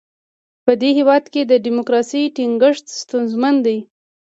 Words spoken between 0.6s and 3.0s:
په دې هېواد کې د ډیموکراسۍ ټینګښت